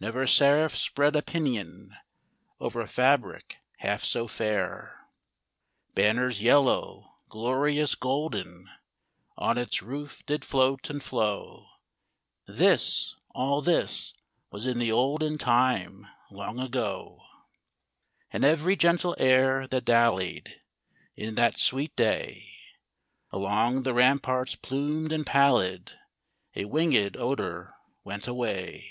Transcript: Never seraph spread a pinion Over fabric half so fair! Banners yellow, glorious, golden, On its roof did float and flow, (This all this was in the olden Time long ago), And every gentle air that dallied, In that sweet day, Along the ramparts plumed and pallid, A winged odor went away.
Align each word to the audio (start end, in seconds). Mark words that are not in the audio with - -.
Never 0.00 0.26
seraph 0.26 0.74
spread 0.74 1.14
a 1.14 1.20
pinion 1.20 1.94
Over 2.58 2.86
fabric 2.86 3.58
half 3.80 4.02
so 4.02 4.26
fair! 4.26 5.10
Banners 5.94 6.42
yellow, 6.42 7.16
glorious, 7.28 7.94
golden, 7.94 8.70
On 9.36 9.58
its 9.58 9.82
roof 9.82 10.24
did 10.24 10.42
float 10.42 10.88
and 10.88 11.02
flow, 11.02 11.66
(This 12.46 13.14
all 13.34 13.60
this 13.60 14.14
was 14.50 14.66
in 14.66 14.78
the 14.78 14.90
olden 14.90 15.36
Time 15.36 16.06
long 16.30 16.58
ago), 16.60 17.20
And 18.30 18.42
every 18.42 18.76
gentle 18.76 19.14
air 19.18 19.68
that 19.68 19.84
dallied, 19.84 20.62
In 21.14 21.34
that 21.34 21.58
sweet 21.58 21.94
day, 21.94 22.48
Along 23.30 23.82
the 23.82 23.92
ramparts 23.92 24.54
plumed 24.54 25.12
and 25.12 25.26
pallid, 25.26 25.92
A 26.56 26.64
winged 26.64 27.18
odor 27.18 27.74
went 28.02 28.26
away. 28.26 28.90